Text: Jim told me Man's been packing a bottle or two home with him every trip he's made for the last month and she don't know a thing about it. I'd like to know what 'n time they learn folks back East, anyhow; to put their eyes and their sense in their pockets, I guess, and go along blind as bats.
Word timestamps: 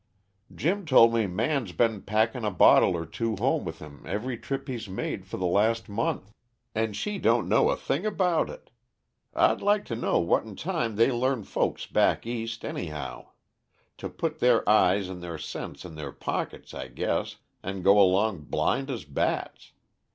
Jim 0.55 0.83
told 0.83 1.13
me 1.13 1.27
Man's 1.27 1.73
been 1.73 2.01
packing 2.01 2.43
a 2.43 2.49
bottle 2.49 2.97
or 2.97 3.05
two 3.05 3.35
home 3.35 3.63
with 3.63 3.77
him 3.77 4.01
every 4.07 4.35
trip 4.35 4.67
he's 4.67 4.89
made 4.89 5.27
for 5.27 5.37
the 5.37 5.45
last 5.45 5.87
month 5.89 6.31
and 6.73 6.95
she 6.95 7.19
don't 7.19 7.47
know 7.47 7.69
a 7.69 7.77
thing 7.77 8.03
about 8.03 8.49
it. 8.49 8.71
I'd 9.35 9.61
like 9.61 9.85
to 9.85 9.95
know 9.95 10.17
what 10.17 10.43
'n 10.43 10.55
time 10.55 10.95
they 10.95 11.11
learn 11.11 11.43
folks 11.43 11.85
back 11.85 12.25
East, 12.25 12.65
anyhow; 12.65 13.27
to 13.97 14.09
put 14.09 14.39
their 14.39 14.67
eyes 14.67 15.07
and 15.07 15.21
their 15.21 15.37
sense 15.37 15.85
in 15.85 15.93
their 15.93 16.11
pockets, 16.11 16.73
I 16.73 16.87
guess, 16.87 17.35
and 17.61 17.83
go 17.83 17.99
along 18.01 18.45
blind 18.45 18.89
as 18.89 19.05
bats. 19.05 19.71